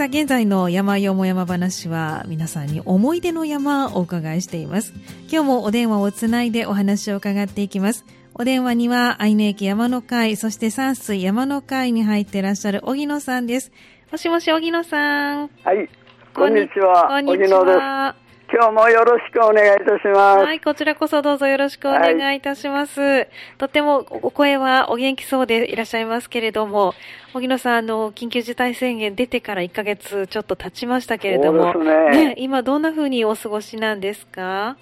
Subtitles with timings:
[0.00, 4.94] さあ、現在の山よも山話は皆さんに思い出の山をお伺いしています。
[5.30, 8.06] 今日もお電話をつないでお話を伺っていきます。
[8.32, 13.72] お電話には、愛媛駅山の会、そして山水山の会に入っていらっしゃる荻野さんです。
[14.10, 15.50] もしもし、荻野さん。
[15.64, 15.86] はい。
[16.34, 17.06] こんにちは。
[17.06, 18.19] こんにち荻野です。
[18.56, 18.64] は。
[18.64, 20.44] 今日もよろしくお願いいたします。
[20.44, 23.26] はい、こちらこそどうぞよろしくお願いいたします。
[23.58, 26.94] とてもお声はお元気そうでいらっしゃいますけれども、
[27.34, 34.76] 荻野さん、あの、緊急事態宣言出てから1ヶ月ちょっと経ちましたけれども、そうですね今どんな風にお過ごしなんですか？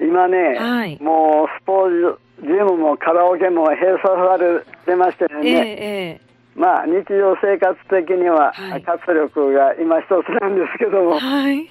[0.00, 6.20] 今ね、はいもうスポーツジムもカラオケも閉鎖されてましてええね、え
[6.56, 11.68] まあ日常生活的にははい活力が今一つなんですけどえも、はい。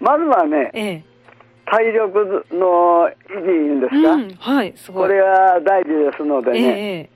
[0.00, 1.02] まずはね、ええ
[1.68, 5.08] 体力の維持ですか、うん、はい、すごい。
[5.08, 7.10] これが大事ですのでええね、え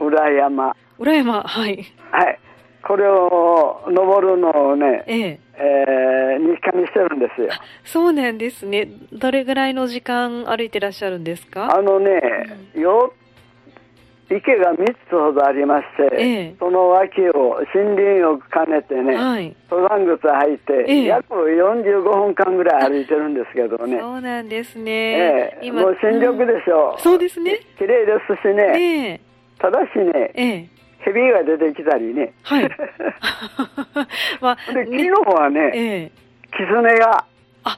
[0.00, 1.84] え裏山、裏山、はい。
[2.10, 2.38] はい、
[2.82, 7.48] これを登るのをね、えええー日課にしてるんですよ。
[7.84, 8.88] そうなんですね。
[9.12, 11.68] どれぐらいの時間歩いてらっしゃるんですか？
[11.76, 12.10] あのね、
[12.74, 13.12] よ
[14.30, 16.54] 池が3つほどありまして、ええ。
[16.60, 19.56] その脇を森林を兼ねてね、はい。
[19.68, 21.04] 登山靴履いて、ええ。
[21.06, 24.92] 約45分間ぐらい歩いてるんですけどね、そうなんですね。
[24.92, 25.72] ええ。
[25.72, 26.94] もう新緑でしょ。
[26.96, 27.02] うん。
[27.02, 27.58] そうですね。
[27.76, 29.20] 綺麗ですしね、ええ。
[29.58, 30.68] ただしね、ええ。
[31.00, 32.70] 蛇が出てきたりね、はい。
[34.40, 36.10] まあ、で昨日ねはね、ええ。
[36.52, 37.24] キツネが、
[37.64, 37.76] あ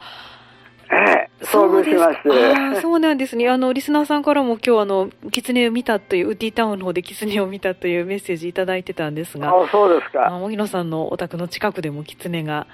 [0.93, 2.55] ええ遭遇しまして、そうです。
[2.55, 3.49] かあーそうなんですね。
[3.49, 12.67] あの、リスナーさんからも今日あの、キツネを見たという、ウッディタウンの方でキツネを見たというメッセージいただいてたんですが、あそうですか、あ荻野さんのお宅の近くでもキツネが、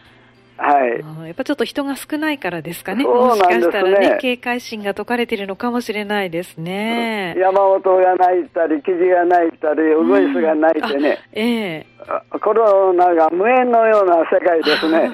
[0.59, 3.05] はい、あーやっぱちょっと人が少ないからですかね。
[3.05, 3.73] そうもしかなんですね。
[3.73, 7.37] したらね、警戒心が解かれているのかもしれないですね。
[7.39, 11.87] 山本が泣いたり、キジが泣いたり、ウグイスが泣いてね、ええ。
[12.09, 15.11] あコロナが無縁のような世界ですね。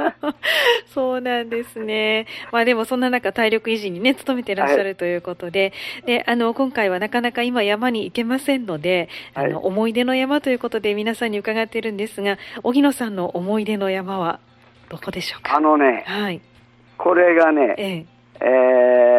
[0.92, 2.26] そうなんですね。
[2.52, 5.72] まあでもそんな中体力維持にね、努めていらっしゃるということで、
[6.04, 9.64] で、あの、今回はなかなか今山に行けませんので、あの、はい。
[9.64, 14.40] 思い出の山ということで皆さんに伺っているんですが、荻野さんの思い出の山は？
[14.88, 15.56] どこでしょうか？
[15.56, 16.40] あのね、はい。
[16.96, 18.06] これがね、ええ。
[18.40, 18.44] え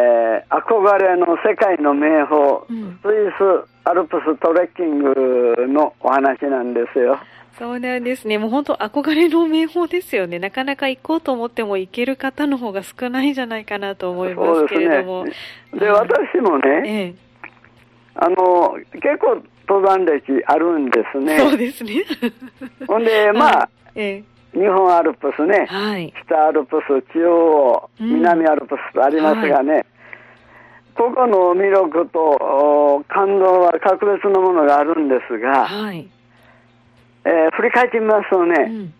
[0.06, 0.20] ー
[0.50, 3.08] 憧れの世界の名峰、うんスイ
[3.38, 7.18] スアルプストレッキングのお話なんですよ。
[7.58, 8.38] そうなんですね。
[8.38, 10.38] もう本当憧れの名峰ですよね。
[10.38, 15.24] なかなか行こうと思っても行ける方の方が少ないんじゃないかなと思いますけれども。
[15.74, 17.14] で、はい私もね、ええ。
[18.14, 21.38] あの、結構登山歴あるんですね。
[21.38, 22.04] そうですね。
[22.88, 24.24] ほんで、まあ、 ええ。
[24.52, 26.12] 日本アルプスね、はい。
[26.24, 29.86] 北アルプス、中央、うん南アルプスとありますがね、
[30.96, 36.08] ここの魅力とお感動は格別のものがあるんですが、はい。
[37.24, 38.94] えー振り返ってみますとね、うん。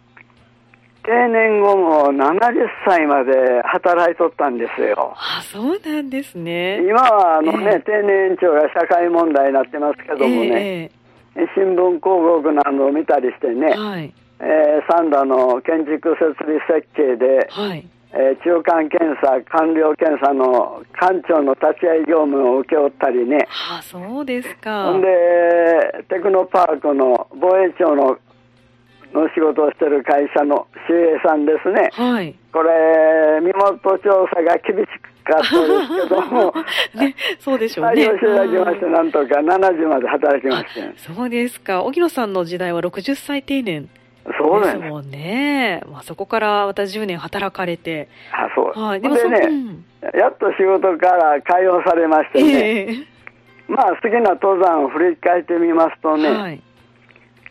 [1.02, 2.52] 定年後も70
[2.86, 3.32] 歳まで
[3.64, 5.14] 働いとったんですよ。
[5.16, 6.78] あ、そうなんですね。
[6.86, 10.90] 今はあのね、ええ定年延長が社会問題になってますけどもね、
[11.34, 14.14] え新聞広告などを見たりしてねえ、はい。
[14.40, 17.86] えーサンダの建築設備設計で、はい。
[18.12, 24.92] えー中間検査、官僚検査の官庁の立ち会い業務を請け負ったりね、あ、そうですか。
[24.92, 25.08] ほんで、
[26.08, 28.18] テクノパークの防衛庁の
[29.12, 31.90] の仕事をしてる会社の CA さんですね。
[31.92, 32.34] はい。
[32.52, 34.86] これ、身元調査が厳し
[35.24, 36.54] かったですけども、
[36.94, 38.02] ね、そうでしょうね。
[38.02, 40.98] 採用していただきまして、うんなんとか70まで働きまして。
[40.98, 41.82] そうですか。
[41.82, 43.88] 荻野さんの時代は60歳定年
[44.38, 44.80] そうだよね。
[44.80, 45.82] ですもんね。
[45.90, 48.08] まあ、そこからまた10年働かれて。
[48.32, 48.80] あ、そう。
[48.80, 49.00] はい。
[49.00, 53.06] でそね、うんやっと仕事から解放されましてね、ええ
[53.68, 56.62] まあ好きな登山を振り返ってみますとね、はい。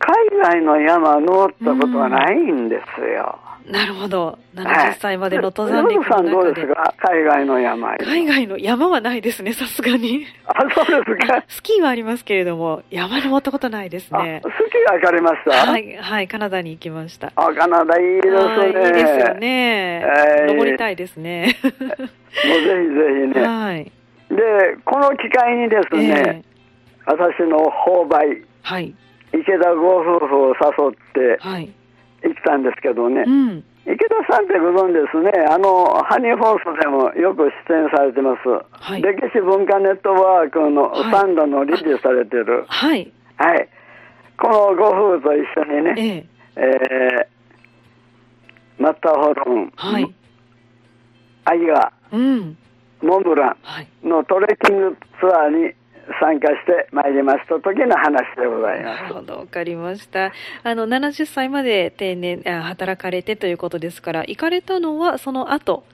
[0.00, 3.38] 海外の山を登ったことはないんですよ。
[3.66, 4.26] なるほど。
[4.26, 6.50] はい70歳までの登山歴でさんどの中で。
[6.50, 6.94] うですか？
[6.98, 7.96] 海外の山。
[7.98, 10.26] 海外の山はないですね、さすがに。
[10.46, 11.44] あ、そうですか。
[11.48, 14.48] スキーはありますけれども、山登ったことないですあ、ねス。
[14.70, 15.50] キー行かれました？
[15.70, 17.32] はい、はい、カナダに行きました。
[17.36, 18.36] あ、カナダいいですね。
[18.36, 20.04] はいいいですよね。
[20.06, 21.56] はい登りたいですね。
[21.62, 22.04] もうぜひぜ
[23.34, 23.46] ひね。
[23.46, 23.84] はい。
[24.30, 24.42] で、
[24.84, 26.50] この機会にですね、ええ
[27.06, 28.26] 私の購買、
[28.62, 28.94] はい。
[29.32, 31.70] 池田ご夫婦を誘ってはい。
[32.22, 33.64] 行ったんですけどね、うん。
[33.86, 38.48] 池田さんってご存知ですね、あの、ハニーホースでもよく出演されてます。
[38.70, 42.64] はい歴史文化ネットワークのはいサンドの理事されてる。
[42.68, 43.10] はい。
[43.36, 43.68] はい。
[44.38, 45.94] このご夫婦と一緒にね、
[46.56, 50.14] えええー、マッターホルン、はい。
[51.44, 52.56] アイガうん。
[53.02, 53.88] モンブラはい。
[54.04, 55.74] ンのトレッキングツアーに
[56.20, 59.02] 参加してまいりました時の話でございます。
[59.02, 60.32] なるほど、わかりました。
[60.62, 65.84] あの、70歳まで定年、あ働かれてということですから、行かれたのはその後。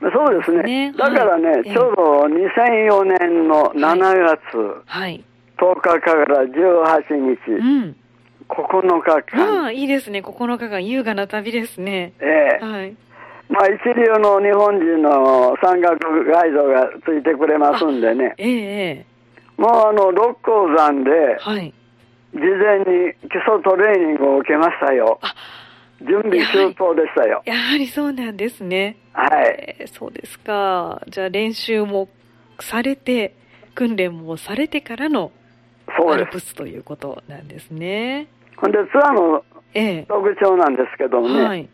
[0.00, 0.62] そうですね。
[0.62, 5.24] ねだからね、はいちょうど2004年の7月はい。
[5.58, 6.54] 10日から18
[7.14, 7.96] 日、うん。
[8.48, 10.20] 9日あ間、あ、いいですね。
[10.20, 12.12] 9日間優雅な旅ですね。
[12.20, 12.96] ええはい。
[13.48, 19.06] まあ一流の日本人の山岳ガイドがついてくれますんでね、ええええ
[19.56, 21.10] もうあの六甲山で
[21.40, 21.72] はい。
[22.34, 25.18] 事前に基礎トレーニングを受けましたよ。
[25.22, 25.34] あ、
[26.02, 27.42] 準備周到でしたよ。
[27.46, 28.98] やはりそうなんですね。
[29.12, 29.76] はい。
[29.78, 31.00] えーそうですか。
[31.08, 32.08] じゃあ練習も
[32.60, 33.34] されて、
[33.74, 35.32] 訓練もされてからの。
[35.88, 38.26] アルプスということなんですね。
[38.56, 39.44] ほんでツアーの
[39.74, 41.68] ええ特徴なんですけどもね、はい。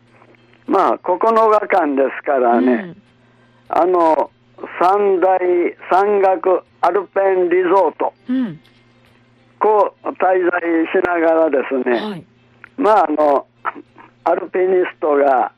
[0.67, 3.01] まあ9日間ですからね、うん
[3.69, 4.29] あの
[4.79, 5.39] 三大
[5.91, 8.59] 山岳アルペンリゾート、うん。
[9.59, 10.61] こう滞在
[10.91, 12.25] しながらですね、はい。
[12.77, 13.47] まああの、
[14.25, 15.51] アルピニストが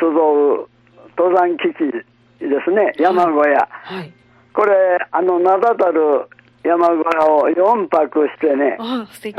[0.00, 0.68] 集う
[1.16, 1.92] 登山基地
[2.40, 3.68] ですね、山小屋。
[3.70, 4.12] はい。
[4.52, 4.72] これ、
[5.10, 6.28] あの、名だたる
[6.62, 8.76] 山小屋を4泊してね。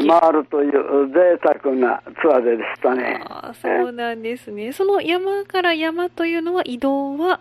[0.08, 3.24] 回るという贅沢なツアーでしたね。
[3.62, 4.72] そうなんですね。
[4.72, 7.40] その山から山というのは移動は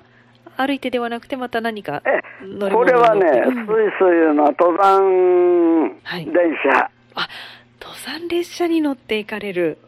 [0.57, 3.45] 歩いてではなくてまた何かえ乗り物これはね、スイ
[3.99, 7.29] スいうのは登山はい電車、あ、
[7.81, 9.79] 登山列車に乗って行かれる。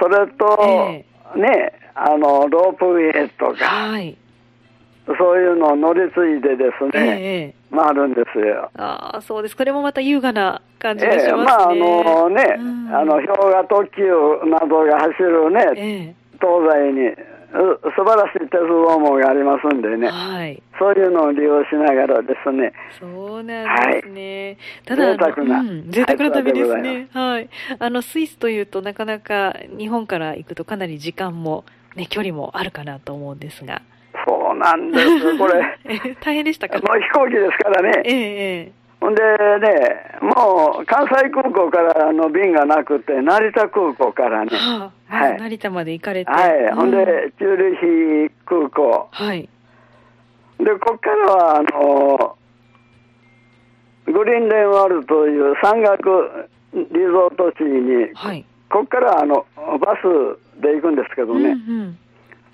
[0.00, 1.04] それと、え
[1.36, 4.16] ね、あの、ロープウェイとか、はい。
[5.18, 8.70] そういうのを乗り継いでですええね、ええ回るんですよ。
[8.76, 9.56] ああ、そうです。
[9.56, 11.34] これもまた優雅な感じえがしますね。
[11.34, 14.02] えまああのね、うんあの氷河特急
[14.48, 17.16] などが走るね、え東西にう
[17.52, 20.62] 素晴らしい鉄道網がありますんでえね、はい。
[20.78, 24.56] そういうのを利用しながらですね、そうなんですね。
[24.86, 27.08] ただあの、贅沢なうん、贅沢な旅ですはいね。
[27.12, 27.48] はい。
[27.78, 31.64] あの、スイスというとなかなか日本から行くとかなり時間も、
[31.96, 33.82] ね、距離もあるかなと思うんですが。
[34.26, 36.78] そうなんです、これ、 え大変でしたか？
[36.78, 46.30] もう飛行機ですからね、ええええほんでね、もう関西空港からあの便がなくて、成田空港からね、はあ、はい成田まで行かれて。
[46.30, 49.48] はい、ほんうで、チューリヒ空港、はい。
[50.58, 52.36] で、こっからは、あの、
[54.06, 58.44] グリーンレンワールという山岳リゾート地に、はい。
[58.70, 61.98] こっからあのバスで行くんですけどうんうね、ん。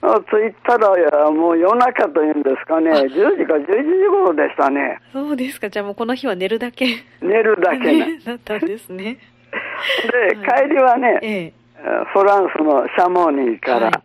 [0.00, 5.68] あ着いたらもう夜中というんですかね、あ10時か11時頃でしたね、そうですか。
[5.68, 6.86] じゃあもうこの日は寝るだけ。
[7.20, 8.06] 寝るだけな。
[8.06, 9.18] ね だったんですね。
[10.10, 10.18] で、
[10.48, 11.52] はい帰りはね、ええ
[12.12, 14.02] フランスのシャモニーから、はい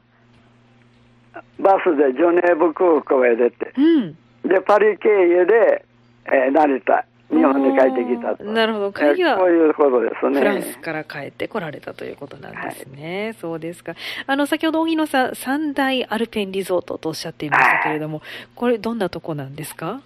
[1.59, 4.18] バスでジョネーブ空港へ出て、うん。
[4.44, 5.85] で、パリ経由で、
[6.25, 8.44] えー成田、日本に帰ってきたと。
[8.44, 10.39] なるほど帰りはえーこういうことですね。
[10.39, 13.35] フランスから帰ってこられたということなんですね。
[13.39, 13.94] そうですか。
[14.25, 18.24] あの、先ほど荻野さん、三大アルペンリゾートとおっしゃっていましたけれども、
[18.56, 20.01] これどんなとこなんですか？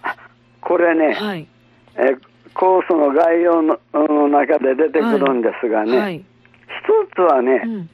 [0.60, 1.46] これね、はい。
[1.96, 2.20] えー
[2.54, 6.24] コースの概要のの中で出てくるんですがね、はい。
[6.80, 7.90] 一つはね、うん。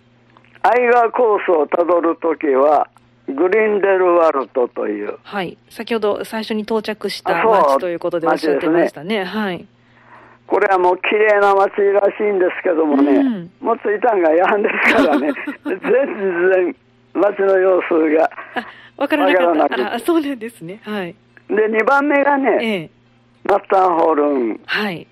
[0.63, 2.89] アイガーコースをたどるときは、
[3.27, 5.57] グリンデルワルトという、はい。
[5.71, 9.25] 先ほど最初に到着したあそう街ということでおっしゃってましたね。
[9.25, 9.67] はい。
[10.47, 15.33] これはもう綺麗な街らしいんですけどもね、うんもう着いたんがやんですからね、
[15.65, 16.77] 全然
[17.15, 18.31] 街の様子が。
[18.55, 19.47] あ、わからなかった。
[19.47, 20.81] わからなくてあら、そうなんですね。
[20.85, 21.15] はい。
[21.49, 22.91] で、2番目がね、ええ。
[23.45, 25.07] マッターホルンはい。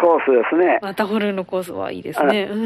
[0.00, 0.78] コースですね。
[0.82, 2.48] またホルンのコースはいいですね。
[2.50, 2.56] う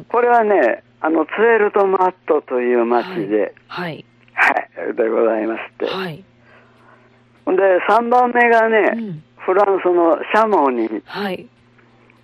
[0.00, 0.06] ん。
[0.08, 4.04] これはね、あの、ツエルトマットという町で、はい。
[4.34, 4.50] は
[4.90, 5.86] い、でございまして。
[5.86, 6.16] はい。
[6.16, 7.52] で、
[7.88, 11.02] 3番目がね、うんフランスのシャモニー。
[11.04, 11.46] はい。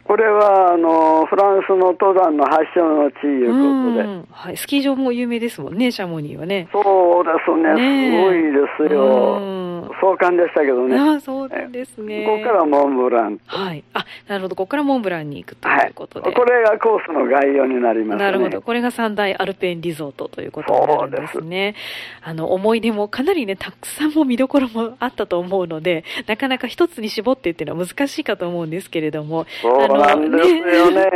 [0.05, 4.00] これは、あの、フランスの登山の発祥の地いうことで。
[4.00, 4.57] うんはい。
[4.57, 6.69] スキー場も有名ですもんね、シャモニーはね。
[6.73, 9.70] そうですね、すごいですようん。
[10.00, 10.99] 壮観でしたけどね。
[10.99, 12.25] ああ、そうですね。
[12.25, 12.50] ここか。
[12.50, 13.40] らモンブラン。
[13.47, 13.85] はい。
[13.94, 14.56] あ、なるほど。
[14.56, 16.32] ここからモンブランに行くとはいいうことで。
[16.32, 18.25] これがコースの概要になりますね。
[18.25, 18.62] なるほど。
[18.62, 21.75] これが三大アルペンリゾートということになるんですね。
[22.23, 29.47] あの、思い出もかなりね、たくさんも見どころもあったと思うので、 なかなか一つに絞ってっていうのは難しいかと思うんですけれども。
[29.62, 31.11] そうなんですよね。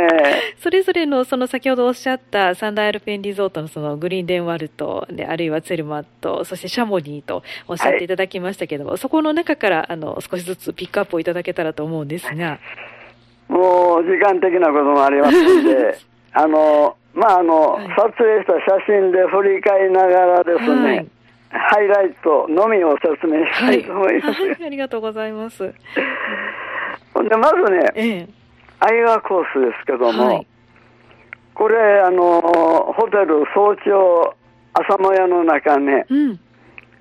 [0.59, 12.59] それぞれのその先ほどおっしゃった三大アルペンリゾートのそのグリーンデンワルトで、あるいはツェルマット、そしてシャモニーとおっしゃっていただきましたけれども、そこの中からあの少しずつピックアップをいただけたらと思うんですが。
[13.47, 15.97] もう時間的なこともありますんで、
[16.33, 21.07] あの、まあ、あの、はい撮影した写真で振り返りながらですね、はい
[21.57, 23.83] ハイライトのみを説明したはいい。
[23.85, 24.41] と思います。
[24.41, 25.63] はい、ありがとうございます。
[25.63, 25.73] で、
[27.37, 28.27] まずね、ええ。
[28.79, 30.47] 愛川コースですけども、はい
[31.55, 34.35] これ、あの、ホテル早朝
[34.73, 36.39] 朝も屋の中ね、うん。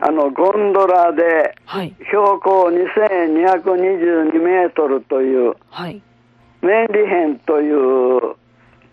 [0.07, 1.95] あの、ゴンドラではい。
[2.11, 6.03] 標高2222メートルという、はい。
[6.61, 8.21] メンリヘンという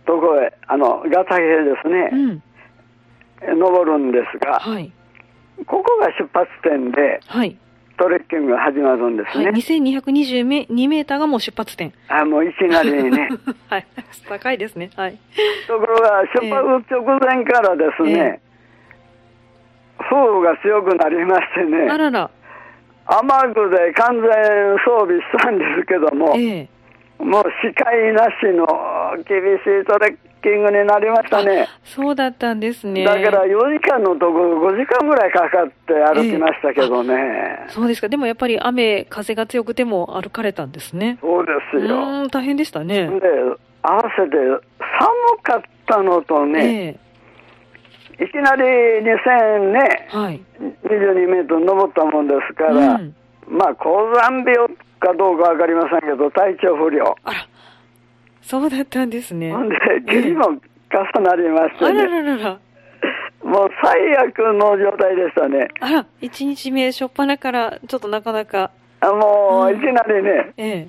[0.06, 3.60] ところへ、あの、ガタヘですうね、ん。
[3.60, 4.90] 登るんですが、はい。
[5.68, 7.58] ここが出発点ではい。
[7.98, 9.46] トレッキングが始まるんですはい。
[9.48, 9.52] ね。
[9.52, 11.92] 2220メ2メーターがもう出発点。
[12.08, 13.28] あ、もういきなりにね。
[13.70, 13.86] はい。
[14.30, 14.90] 高いですね。
[14.96, 15.18] はい。
[15.68, 18.42] ところが、出発直前からですね、
[20.00, 22.30] 風雨が強くなりましてあね、らら。
[23.06, 24.22] 雨具で完全
[24.86, 26.70] 装備したんですけども、ええ。
[27.24, 28.66] もう視界なしの
[29.28, 31.68] 厳しいトレッキングになりましたね。
[31.84, 33.04] そうだったんですね。
[33.04, 37.66] だから4時間のところ5時間ぐらいかかって歩きましたけどね。
[37.70, 38.10] そうですか。
[38.10, 41.18] でもやっぱり雨、風が強くても歩かれたんですね。
[41.22, 42.28] そうでうすよ。
[42.30, 43.08] 大変でしたね。
[43.08, 43.28] で、
[43.84, 47.00] 合わせて寒かったのとね、え
[48.20, 50.18] いきなり2000ね、え。
[50.18, 50.42] はい。
[50.84, 53.16] 22メートル登ったもんですから、うん
[53.48, 54.56] まあ、高山病
[55.00, 57.16] かどうかわかりませんけど、体調不良。
[57.24, 57.48] あら。
[58.42, 59.52] そうだったんですね。
[59.52, 59.76] ほんで、
[60.06, 62.60] 下痢も重なりましてあらね、ららら。
[63.44, 65.68] もう最悪の状態でしたね。
[65.80, 70.88] あら、一日目、初っ端から、ちょっとなかなか、あもう、うんいきなりね、え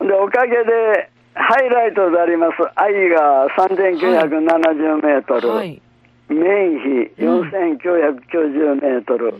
[0.00, 0.04] え。
[0.04, 5.68] で、おかげで、ハイライトであります、愛が3970メートル、はい。
[5.68, 5.82] メイ
[6.30, 6.36] ン
[6.80, 9.34] 比4990メートル、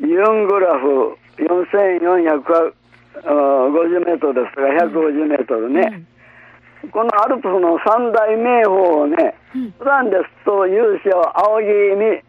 [0.00, 2.72] ユングラフ4450
[4.04, 6.04] メートルですから、150メートルね。
[6.92, 9.70] このアルプスの三大名峰をね、うん。
[9.78, 12.22] 普段ですと勇姿を仰ぎ見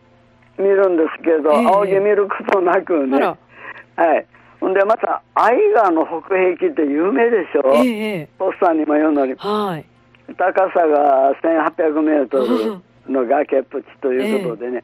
[0.57, 1.65] 見るんですけど、ええ。
[1.67, 3.35] 仰ぎ見ることなくね、は
[4.15, 4.25] い。
[4.59, 8.27] ほんでまた、愛川の北壁って有名でしょ、え。
[8.39, 9.85] ポスターにも読んだり、はい。
[10.35, 14.83] 高さが1800メートルの崖っぷちということでね、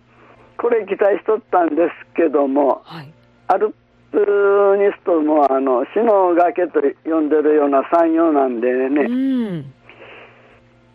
[0.57, 3.13] これ期待しとったんですけども、はい。
[3.47, 3.73] アル
[4.11, 9.13] プニストもあの死の崖と呼んでるような山陽なんでね、う
[9.59, 9.73] ん。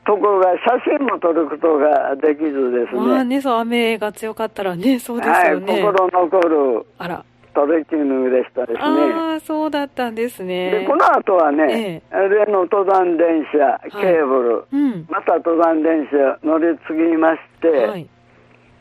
[0.07, 5.83] ところが写真も撮ることができずですね、まあね、そう、雨が強かったらね、そうですはい、よね。
[5.83, 7.25] 心残るあら。
[7.59, 8.79] トレッキングでしたですね。
[8.79, 10.71] ああ、そうだったんですね。
[10.71, 15.07] で、この後はね、例の登山電車、ケーブル、うん。
[15.11, 18.09] また登山電車乗り継ぎまして、はい。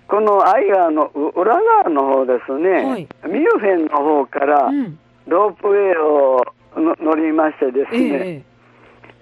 [0.08, 5.00] このアイガーの裏側の方ですね、はいミュンヘンの方からうん。
[5.26, 6.46] ロープウェイを
[6.78, 8.44] の乗りましてですえね、え。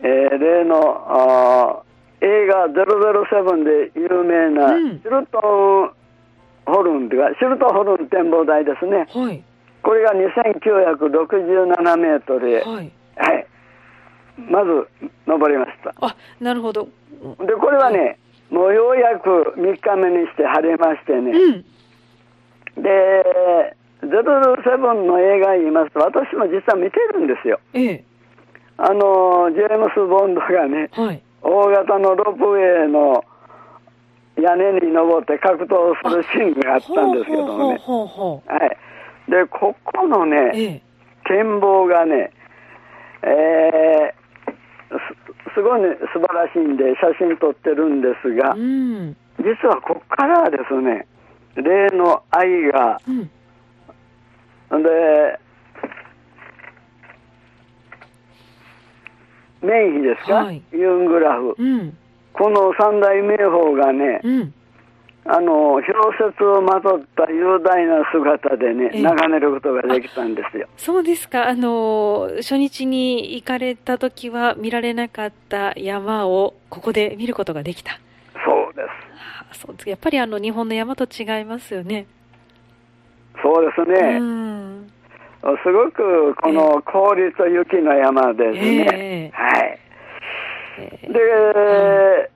[0.04, 1.84] えー例の
[2.22, 6.05] 映画007で有名なうんシルトン
[6.66, 9.08] ホルンというか、シルトンホルン展望台ですね。
[9.14, 9.44] はい。
[9.84, 12.92] これが2967メートルへ、はい。
[13.18, 13.48] はい。
[14.50, 14.88] まず
[15.28, 15.94] 登りました。
[16.02, 16.88] あ、なるほど。
[17.40, 18.18] で、これはね、
[18.50, 22.82] もうようやく3日目にして晴れましてね、うん。
[22.82, 27.60] で、007の映画言いますと、私も実は見てるんですよ。
[27.74, 28.04] ええ。
[28.78, 31.22] あの、ジェームス・ボンドがね、はい。
[31.42, 33.24] 大型のロープウェイの
[34.42, 37.80] 屋根に登って格闘するシーンがあったんですけどもね。
[38.48, 38.77] は
[39.27, 39.32] い。
[39.32, 40.25] で、ここのう。
[40.25, 40.82] ね、ええ。
[41.27, 42.32] 展望がね、
[43.24, 44.25] えー
[44.89, 49.15] すすごい、ね、素晴らしいんで写真撮ってるんですがう、ん。
[49.39, 51.08] 実はここからはですね、
[51.56, 54.84] 例の愛が、うん。
[54.84, 55.39] で、
[59.62, 61.56] メイン比ですか、はいユングラフ。
[61.58, 61.98] うん。
[62.38, 64.54] この三大名峰がね、うん。
[65.27, 65.88] あの、氷
[66.20, 70.68] 雪をまとった雄大な姿でね、ええ眺めることができたんですよ。
[70.77, 71.48] そうですか。
[71.48, 78.00] あの、初日に行かれた時は見られなかった山をここで見ることができた。
[78.46, 78.88] そうです。
[79.51, 82.06] あそうですやっぱりあの日本の山と違いますよね。
[83.42, 84.18] そうですね。
[84.20, 84.92] うん。
[85.63, 88.88] すごくこの氷と雪の山ですね。
[88.94, 89.80] ええはい。
[90.77, 92.32] えで、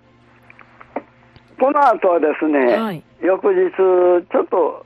[1.60, 4.86] この後はですね、はい翌日、ちょっと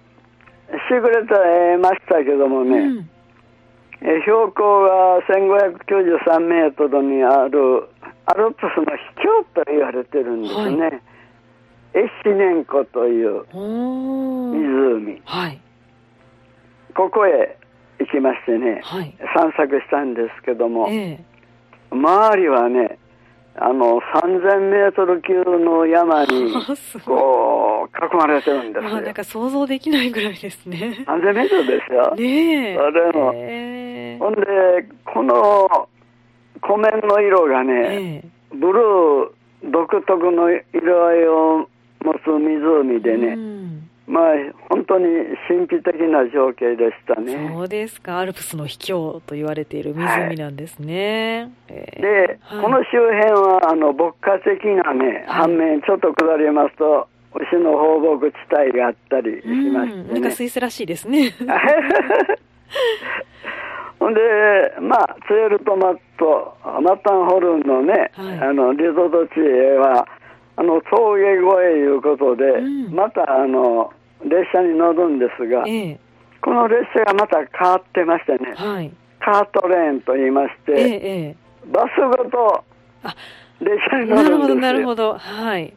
[0.89, 3.10] しぐれてましたけどもね、ーうん。
[4.01, 7.88] え標高が1593メートルにある
[8.25, 11.01] アルプスの秘境と言われてるんですね。
[11.93, 13.45] エシネン湖という。
[13.53, 15.22] 湖。
[15.25, 15.62] はい。
[16.95, 17.57] ここへ
[18.00, 19.15] 行きましてね、はい。
[19.36, 21.33] 散策したんですけども、ええ
[21.93, 22.98] 周りはね、
[23.55, 26.53] あの、3000メートル級の山に。
[27.05, 28.89] こう、囲まれてるんですよ。
[28.89, 31.05] まあなんか想像できないぐらいですね。
[31.05, 32.15] 3000メートルですよ。
[32.15, 32.77] ねえ。
[32.79, 34.41] あでもええほんで、
[35.05, 35.88] この
[36.62, 41.69] 湖面の色がね、ええブルー独特の色合いを
[42.03, 44.24] 持つ湖でね、うんまあ
[44.70, 45.05] 本当に
[45.48, 47.50] 神秘的な情景でしたね。
[47.51, 48.20] そうですか。
[48.20, 51.51] アルプスの秘境と言われている湖なんですね。
[51.67, 60.32] ええで、はいこの周辺はあの牧歌的なね、はい反面ちょっと下りますと牛の放牧地帯があったりしましうん、てなんかね。
[60.32, 61.32] スイスらしいですね。
[64.00, 64.20] ほんで、
[64.82, 70.05] まあ、ツエルトマット、マッタンホルンのね、はいあの、リゾート地へは、
[70.58, 71.41] あの、峠越
[71.77, 73.91] えいうことで、うんまた、あの、
[74.24, 76.00] 列車に乗るんですが、ええ
[76.42, 78.92] この列車がまた変わってましてね、はい。
[79.20, 81.36] カートレーンと言いまして、えええ
[81.72, 82.63] バスごと
[83.03, 83.15] あ
[83.62, 84.30] 列車えに乗るんですよ。
[84.30, 85.18] なるほど、なるほど。
[85.18, 85.74] はい。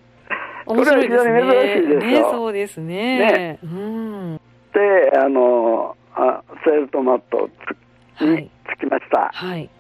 [0.67, 3.19] これは非常に珍しいでしょね、そうですね。
[3.19, 4.41] ねうん。
[4.75, 7.49] で、あの、あツエルトマット
[8.19, 9.31] つにはい着きました。
[9.33, 9.71] はい。